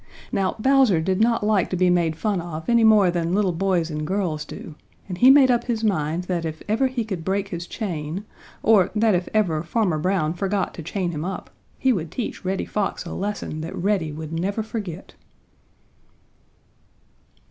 Now 0.31 0.55
Bowser 0.57 0.99
did 0.99 1.21
not 1.21 1.45
like 1.45 1.69
to 1.69 1.75
be 1.75 1.91
made 1.91 2.15
fun 2.15 2.41
of 2.41 2.67
any 2.67 2.83
more 2.83 3.11
than 3.11 3.35
little 3.35 3.51
boys 3.51 3.91
and 3.91 4.07
girls 4.07 4.45
do, 4.45 4.73
and 5.07 5.19
he 5.19 5.29
made 5.29 5.51
up 5.51 5.65
his 5.65 5.83
mind 5.83 6.23
that 6.23 6.43
if 6.43 6.63
ever 6.67 6.87
he 6.87 7.05
could 7.05 7.23
break 7.23 7.49
his 7.49 7.67
chain, 7.67 8.25
or 8.63 8.89
that 8.95 9.13
if 9.13 9.29
ever 9.31 9.61
Farmer 9.61 9.99
Brown 9.99 10.33
forgot 10.33 10.73
to 10.73 10.81
chain 10.81 11.11
him 11.11 11.23
up, 11.23 11.51
he 11.77 11.93
would 11.93 12.09
teach 12.09 12.43
Reddy 12.43 12.65
Fox 12.65 13.05
a 13.05 13.13
lesson 13.13 13.61
that 13.61 13.75
Reddy 13.77 14.11
would 14.11 14.33
never 14.33 14.63
forget. 14.63 15.13